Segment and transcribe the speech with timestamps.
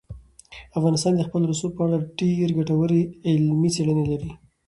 [0.77, 4.31] افغانستان د خپل رسوب په اړه ډېرې ګټورې علمي څېړنې لري.